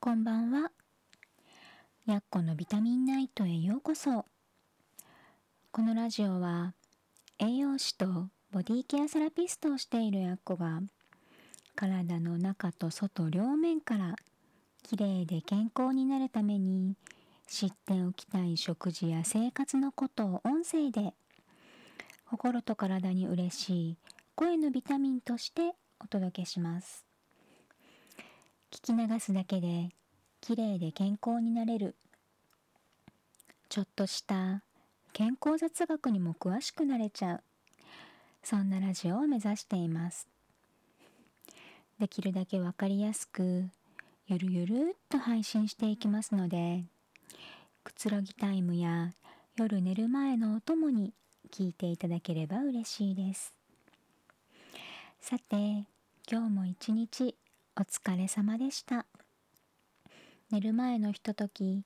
[0.00, 0.70] こんばんは。
[2.06, 4.26] やっこのビタミンナイトへようこそ。
[5.72, 6.74] このラジオは
[7.40, 8.06] 栄養士と
[8.52, 10.82] ボディケアセラピストをしているやっこが
[11.74, 14.14] 体の中と外両面から
[14.84, 16.94] きれいで健康になるために
[17.48, 21.12] 知っておきたい食事や生活のことを音声で
[22.24, 23.96] 心と体に嬉しい
[24.36, 27.07] 声のビタミンとしてお届けします。
[28.70, 29.88] 聞き流すだけで
[30.42, 31.96] 綺麗で健康になれる。
[33.70, 34.62] ちょっとした
[35.12, 37.42] 健康雑学にも詳しくなれちゃう。
[38.42, 40.28] そんなラジオを目指しています。
[41.98, 43.64] できるだけわかりやすく
[44.26, 46.84] ゆるゆるっと配信していきますので
[47.82, 49.12] くつろぎタイムや
[49.56, 51.14] 夜寝る前のお供に
[51.50, 53.54] 聞いていただければ嬉しいです。
[55.20, 55.56] さて
[56.30, 57.34] 今日も一日
[57.80, 59.06] お疲れ様でした。
[60.50, 61.84] 寝る前のひととき、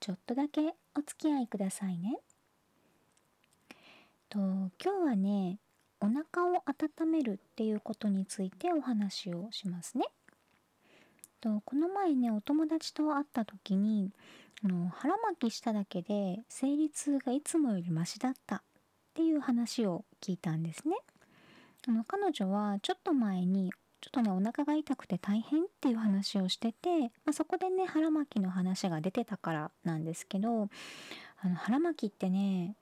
[0.00, 2.16] ちょっとだけお付き合いくださいね。
[4.30, 5.58] と今日はね、
[6.00, 10.06] お腹を温めるっていうことについてお話をしますね。
[11.42, 14.12] とこの前ね、お友達と会った時に、
[14.64, 18.62] あの腹巻きしただけで生理痛がいつもよりマシだったっ
[19.12, 20.96] ていう話を聞いたんですね。
[21.86, 23.74] あの彼女はちょっと前に
[24.04, 30.68] ちょっとねお腹が痛くて大変っていう話をしてて、まあ、そこでね腹巻きの話が出てたからなんですけど
[31.40, 32.76] あの腹巻きってね、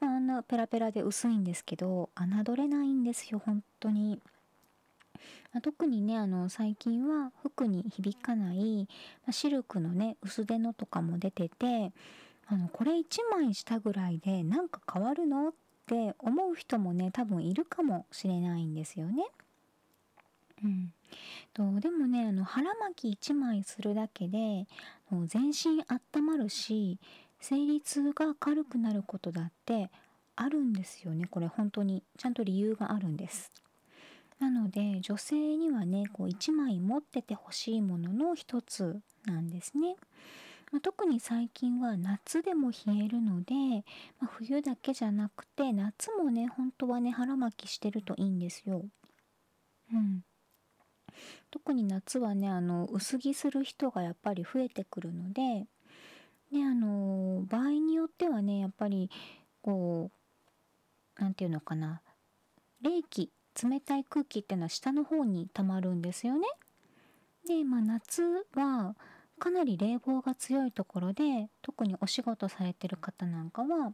[0.00, 4.22] まあ、あんなペラペラで薄いんですけど侮れないんですよ本当に。
[5.52, 8.88] まあ、特にねあの最近は服に響かない、
[9.26, 11.92] まあ、シルクのね薄手のとかも出てて
[12.46, 15.52] あのこれ1枚したぐらいでなんか変わるのっ
[15.86, 19.26] て思う人もね多分いるかもしれないんですよね。
[20.62, 20.92] うん、
[21.52, 24.66] とでもねあの腹巻き1枚するだけで
[25.26, 26.98] 全身温まるし
[27.40, 29.90] 生理痛が軽くなることだって
[30.36, 32.02] あるんですよねこれ本当に。
[32.18, 33.52] ちゃんと理由があるんです。
[34.40, 39.96] なので女性にはねこう1枚持っててほしいものの一つなんですね、
[40.72, 43.54] まあ、特に最近は夏でも冷えるので、
[44.18, 48.82] まあ、冬だけじゃなくて夏もね本当はね腹巻きしてるといいんですよ。
[49.92, 50.24] うん。
[51.50, 55.66] 特に夏はねあの薄着する人がやっぱり増えてくるので
[56.52, 59.10] であの場合によってはねやっぱり
[59.62, 60.10] こ
[61.18, 62.00] う何て言うのかな
[62.82, 63.30] 冷気
[63.62, 66.46] 冷たい空気っていうのは下の方に溜まるんですよね。
[67.46, 68.96] で、まあ、夏は
[69.38, 73.92] かなり冷房が強いところで特にお仕事されてる方なんかは、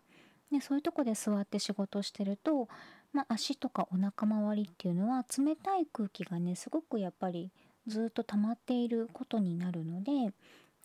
[0.51, 2.69] ね、そういうとこで座って仕事してると
[3.13, 7.51] まあ、足とかお腹周りっていうのは冷たい空気がねすごくやっぱり
[7.87, 10.33] ずっと溜まっていることになるので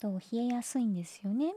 [0.02, 1.54] と冷えやすいんですよね。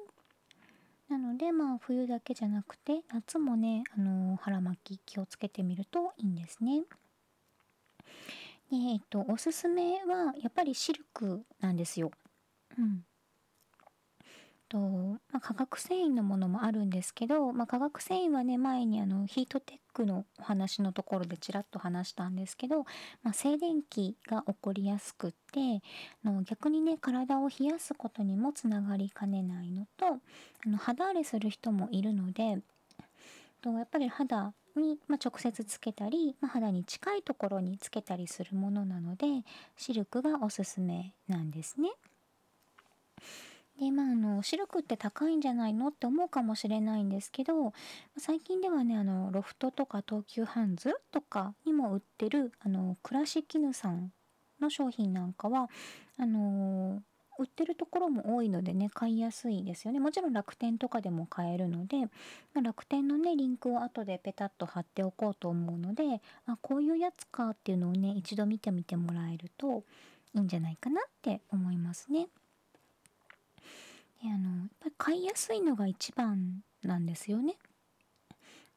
[1.08, 6.82] なのでまあ冬だけじゃなくて夏もね、あのー、腹巻き気をつけてみるといいんですね。
[8.70, 12.10] でえっとおすすめはやっぱりシルクなんですよ。
[12.78, 13.04] うん。
[14.68, 22.84] と、まあ、化学繊維のものもあるんですけど、まあ、化学繊維はね前にあのヒートテックのお話のところでちらっと話したんですけど、
[23.24, 25.82] まあ、静電気が起こりやすくって
[26.24, 30.20] の逆にね体を冷やすことにもつながりかねないのとあ
[30.68, 32.58] の肌荒れする人もいるので
[33.60, 39.26] とやっぱり肌に、ま直接つけたり、まあ、肌に近いところにつけたりするものなので
[39.76, 41.90] シルクがおすすめなんですね。
[43.78, 47.72] でまああのシルクって高いんじゃないのって思うかもしれないんですけど
[48.16, 54.12] 最近ではねあのロフトとか東急ハンズとかにも売ってるあの倉敷絹さん
[54.60, 55.70] の商品なんかは
[56.18, 57.02] あの
[57.38, 61.98] 売ってるところも多いのでね買いやすいですよねもちろん楽天とかでも買えるので、
[62.52, 69.84] ま、楽天のねリンクを後でペタッと貼っておこうと思うのであこういうやつかっていうのをね一度見てみてもらえると
[70.34, 72.26] いいんじゃないかなって思いますね。
[74.22, 77.56] であのやっぱり買いやすいのが一番なんですよね。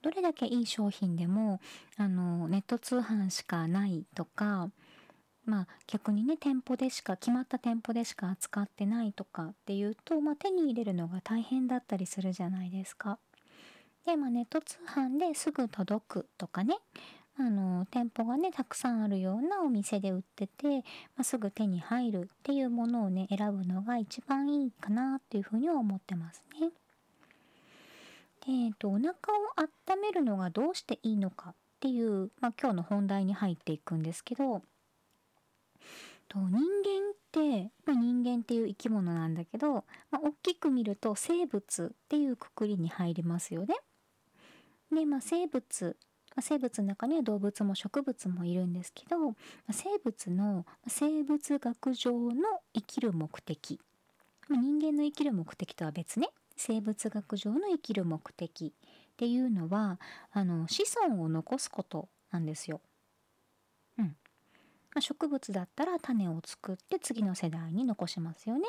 [0.01, 1.59] どれだけいい商品でも
[1.97, 4.71] あのネット通販しかないとか
[5.45, 13.19] まあ逆にね店舗でしか決まった店舗でしか扱ってないとかっていうと、まあ、手に入れるのが大変だったりするじゃないですか。
[14.05, 16.77] で、まあ、ネット通販ですぐ届くとかね
[17.41, 20.81] あの店舗がねたくさんあるようなお店で売ってて、ま
[21.21, 26.69] あ、すぐ手に入るっていうものをね選ぶのが一番いいかなっていうふうには思ってますね。
[28.45, 29.13] で、えっと、お腹を
[29.57, 34.61] 温めるのがどうしていいのかっていう、まあ、今日の本題に入っていくんですけど
[36.31, 36.59] と人間
[37.11, 43.75] って、まあ、人間っていう生き物なんだけど、まあ、大きく見ると生物っていうくくりに入りますよね。
[44.93, 45.97] で、まあ、生物
[46.39, 49.35] 生物の中には動物も植物もいるんですけど
[49.71, 52.33] 生物の生物学上の
[52.73, 53.79] 生きる目的
[54.49, 59.99] 人間の生きる目的とは別ね生物学上の生きる目的っていうのは
[60.31, 62.81] あの子孫を残すことなんですよ。
[63.97, 64.15] うん
[64.95, 68.67] ま、植物だったら種を作って次の世代に残しますよね。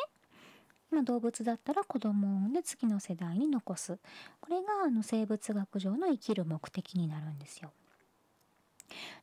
[0.93, 3.99] まあ、動物だったら子供を産んで次の世代に残す
[4.41, 7.73] これがあの生物学上の生きる目的になるんですよ。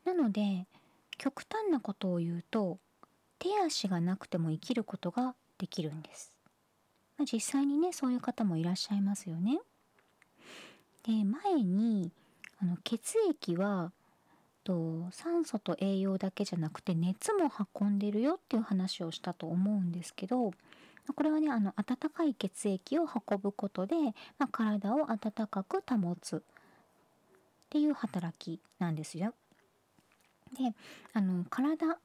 [0.04, 0.66] なので
[1.18, 2.80] 極端なことを言うと
[3.38, 6.36] 手足がなくても生きることができるんです。
[7.18, 9.60] まあ、実際にねそういう方もいらっしゃいますよね。
[11.04, 12.12] で前に
[12.62, 13.92] あの血液は
[14.64, 17.52] と酸素と栄養だけじゃなくて熱も
[17.82, 20.52] 運んでるよっていう話をしたと思うんですけど
[21.14, 23.96] これはねあの温かい血液を運ぶことで、
[24.38, 26.42] まあ、体を温かく保つっ
[27.70, 29.34] ていう働きなんですよ。
[30.58, 30.74] で
[31.14, 31.98] あの体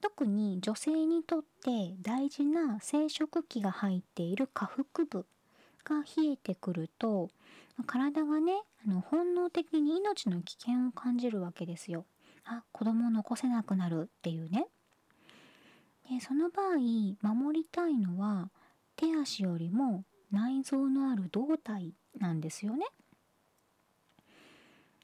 [0.00, 5.26] 特に女性にとって大事な生殖器が入っている下腹部
[5.84, 7.30] が冷えてくると
[7.86, 8.52] 体がね
[8.86, 12.04] あの本能的に命の危険を感じるわけですよ。
[12.44, 14.66] あ子供を残せなくなるっていうね。
[16.10, 16.76] でその場合
[17.22, 18.50] 守りたいのは
[18.96, 22.86] 手足よりも内臓のある胴体なんですよね。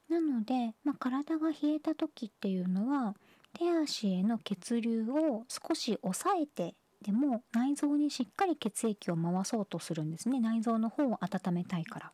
[0.08, 3.14] なので、まあ、体が冷えた時っていうのは
[3.54, 12.12] 手足への血流を少し抑えてでも内臓にしっかり血液を回そうとするんですね内臓の方を温めたいから。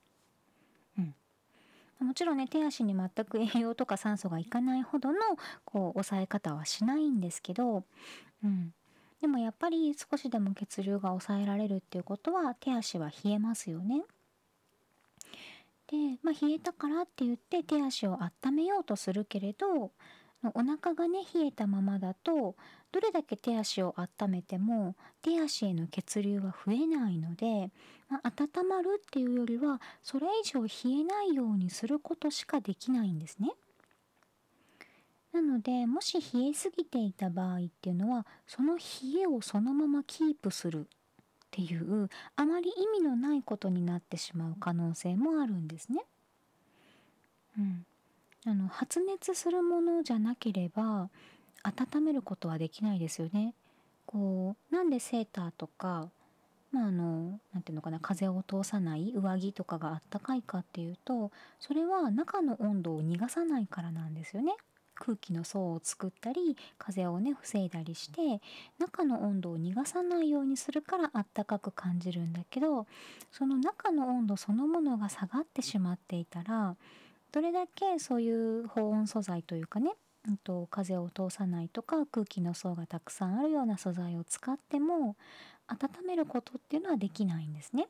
[2.01, 5.19] もちろんね手足に全く栄養とか酸素がいかないほどの
[5.65, 7.85] こう抑え方はしないんですけど、
[8.43, 8.73] うん、
[9.21, 14.03] でもやっぱり少しでも血流が抑えられるっていうことは手足は冷えますよね。
[15.89, 19.91] で、まあ、冷えたからって言って手足を温めようとするけれど
[20.55, 22.57] お腹がね冷えたままだと
[22.93, 27.71] どれだけ手足を温めても手足への血流は増えないので、
[28.09, 30.71] まあ、温まるっていうよりはそれ以上冷
[31.01, 33.51] えないようにすることしかできないんですね。
[35.33, 38.83] なのでもし冷えすぎていた場合っていうのはその冷
[39.23, 40.85] えをそのままキープするっ
[41.53, 46.05] ていうあまり意味のないことになってしまう可能性もあるんですね。
[47.59, 47.85] うん、
[48.47, 51.11] あの発熱するものじゃなければ
[51.63, 53.55] 温めることはできないですよね。
[54.07, 56.09] こうなんでセーターとか
[56.73, 64.55] まああの何ていうのかな風を通さない上着とかがあったかいかっていうとそれは中の温度を逃がさないからなんですよね。
[65.01, 68.41] 空気の層を作ったり風をね防いだりして
[68.79, 72.87] 中の温度を逃がさないようにするからあったかく感じるんだけど
[73.33, 76.77] その中の温度そのものが下がってしまっていたら
[77.33, 79.93] どれだけそういう保温素材というかね
[80.29, 85.17] うんと風を通さないとか空気の層がたくさんあるような素材を使っても
[85.67, 87.89] 温めることっていうのはできないんですね。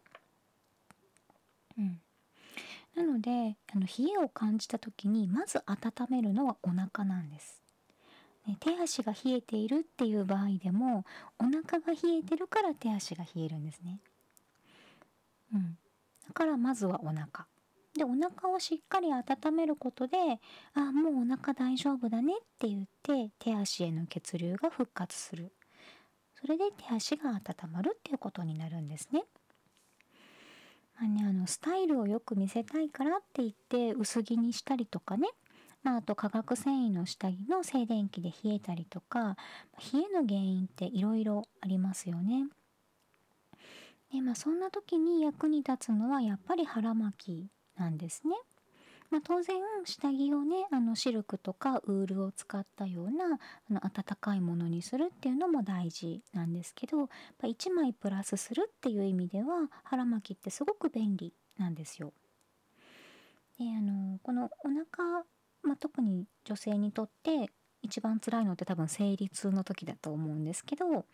[1.78, 2.00] うん、
[2.96, 7.62] なのであの冷えを感じた時にまず温めるのはお腹なんです。
[8.46, 11.04] ね、手足が冷えているっていう場合でも
[11.38, 14.00] お腹が冷えてるから手足が冷えるんですね。
[15.52, 15.78] うん、
[16.26, 17.46] だからまずはお腹。
[17.94, 20.16] でお腹をしっかり温めることで
[20.74, 25.52] あもうお腹大丈夫だねって言って手足への血流が復活する
[26.40, 29.24] それで手足が温まるっていうことになるんですね。
[31.02, 35.28] あね、あのスタイルをよく見せたいからって言って薄着にしたりとかね、
[35.82, 39.36] まあ、あと化学繊維の下着の静電気で冷えたりとか
[39.94, 42.48] 冷えの原因っていろいろありますよね。
[44.12, 48.34] でまあそんな時に役に立つのはやっぱり腹巻きなんですね。
[49.10, 53.24] まあ、当然下着をねあのシルクとかウールを使ったような
[53.70, 57.08] あの暖かいものにするっていうのも大事なんですけど
[57.42, 62.12] 1枚プラスするっていう意味では腹巻きってすごく便利なんですよ。
[63.58, 65.24] であのこのお腹、
[65.62, 67.50] まあ、特に女性にとって
[67.82, 71.04] 一番辛いのって多分生理痛の時だと思うんですけど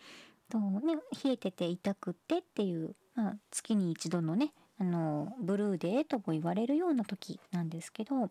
[0.49, 8.29] と、ね、冷えてて痛くってっていう、まあ、月に一度のねあのブルーデーとも言われるような時なんですけど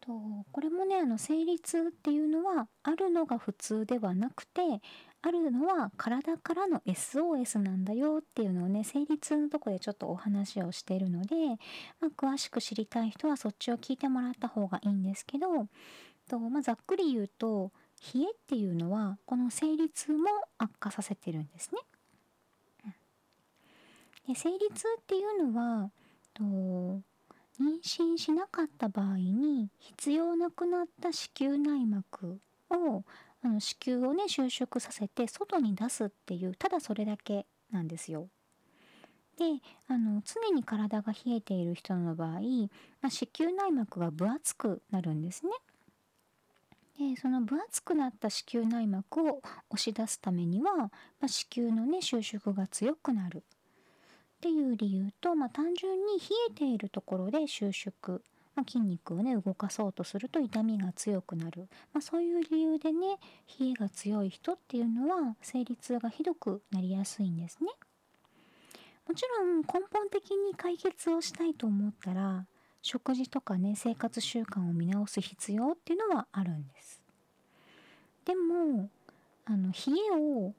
[0.00, 0.12] と
[0.52, 4.60] これもねあの生理痛っていうのはあるのが普通ではなくて
[5.22, 11.34] あるのは体からの SOS なんだよっていうのをね生理痛のとこでちょっとお話をしてるので、
[12.00, 15.66] まあ、詳しく知りたい人はそっちを聞いてもらった方がいいんですけど
[16.28, 17.72] と、まあ、ざっくり言うと
[18.14, 21.80] 冷えっていうのはこの生理痛も悪化させてるんですね。
[24.26, 25.90] で生理痛っていうのは
[26.34, 26.42] と
[27.60, 32.38] 妊娠しなかった場合に必要なくなった子宮内膜
[32.70, 33.02] を
[33.42, 38.28] あの子宮をね収縮させて外に出すっていうただそれだけなんですよ。
[39.38, 39.44] で
[39.88, 42.40] あの常に体が冷えている人の場合、
[43.02, 45.52] まあ、子宮内膜が分厚くなるんですね。
[46.98, 50.90] でその分厚くなった子宮内膜を押し出すためには、ま
[51.22, 53.44] あ、子宮のね収縮が強くなる
[54.46, 58.20] っていう理由と、まあ、単純に冷えているところで収縮、
[58.54, 63.18] まあ、筋肉をね動かそうとすると痛みが強くなる、まあ、そういう理由でね
[63.58, 67.70] 冷えが強い人っていうのは生理痛がひどくなりやすいんですね。
[69.08, 72.46] もちろん根本的に解決をしたいと思ったら
[72.82, 77.00] 食事とかね生活習慣を見直す必要っていうのはあるんです。
[78.24, 78.90] でも
[79.44, 79.74] あの冷
[80.12, 80.54] えを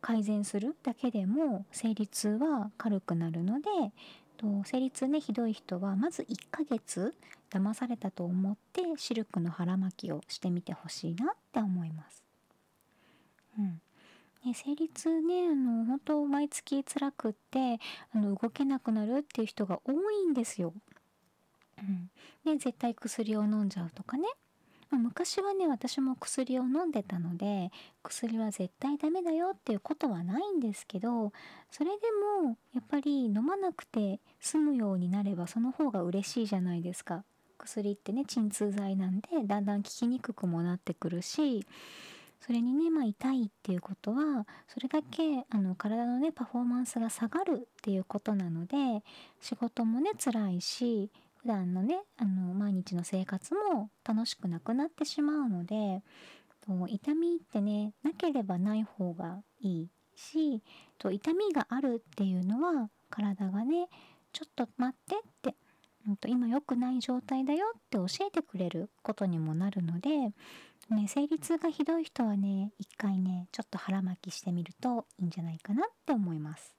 [0.00, 3.68] 改善するだけでも生理痛は軽くなるので
[4.38, 7.14] と生理痛ねひどい人はまず1ヶ月
[7.50, 12.22] 騙されたと思ってシルクの腹巻きをしてみてほしいなって思います。
[13.58, 13.80] うん、
[14.44, 17.80] ね、生理痛ねあの本当毎月辛くって
[18.14, 20.72] あの動けなくなるっていう人が多いんですよ。
[21.78, 22.10] うん、
[22.44, 24.28] で絶対薬を飲んじゃうとかね
[24.90, 27.70] まあ、昔はね私も薬を飲んでたので
[28.02, 31.32] 薬は絶対ダメだよっていうことはないんですけど
[31.70, 32.06] それで
[32.42, 37.24] もやっぱり飲まなくて済むようになればその方が嬉しいじゃないですか。
[37.58, 41.66] 薬ってね鎮痛剤なんでだんだん効きにくくもなってくるし
[42.40, 49.02] それにね、まあ、痛いっていうことはそれだけあの体のねパフォーマンスが下がるっていうことなので
[49.40, 56.02] 仕事もね辛いし普段のねあの毎日の生活も楽しくなくなってしまうので
[56.68, 60.62] と痛みってねなければない方がいいし
[60.98, 63.88] と痛みがあるっていうのは体がね
[64.32, 65.56] ちょっと待ってって、
[66.06, 70.10] うん、と今良くない状態だよって教えてくれることにもなるので、
[70.90, 76.77] ね、生理痛がひどい人はね一回ねちょっと腹巻きしてみるといいんじゃないかなって思います。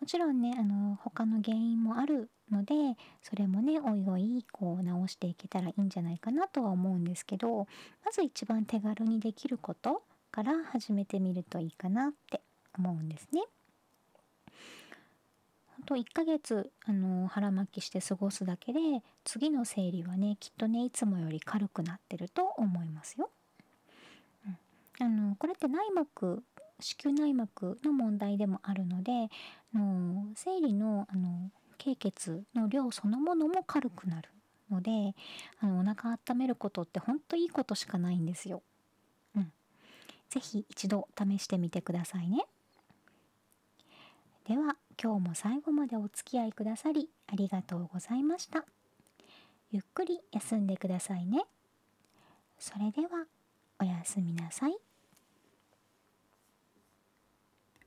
[0.00, 2.74] もちろんねあの他の原因もあるので
[3.22, 7.66] それもねおいおいこう直していけたらいいんじゃないかなとは思うんですけど
[8.04, 10.02] まず一番手軽にできること
[10.32, 12.40] から始めてみるといいかなって
[12.78, 13.42] 思うんですね。
[15.86, 18.80] と1ヶ月あの腹巻きして過ごすだけで
[19.24, 23.30] 次の生理はねきっとねいつもより軽くなってると思いますよ。
[24.46, 26.44] うん、あのこれって内膜
[26.80, 29.28] 子宮内膜の問題でもあるので
[29.74, 34.28] あの生理のあの経血の量そのものも軽くなる
[34.70, 35.14] ので
[35.60, 38.62] あのお腹温めることってほんといいことしかないんですよ。
[39.34, 39.52] うん。
[40.28, 42.44] 是非一度試してみてくださいね。
[44.46, 48.64] では今日も最後までお付き合いくださりありがとうございました。
[49.70, 51.44] ゆっくり休んでくださいね。
[52.58, 53.26] それでは
[53.80, 54.89] おやすみなさい。